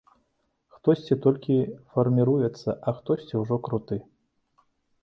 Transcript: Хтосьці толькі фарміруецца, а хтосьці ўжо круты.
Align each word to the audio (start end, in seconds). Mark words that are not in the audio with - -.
Хтосьці 0.77 1.17
толькі 1.25 1.57
фарміруецца, 1.91 2.69
а 2.77 2.89
хтосьці 2.99 3.33
ўжо 3.45 3.55
круты. 3.71 4.01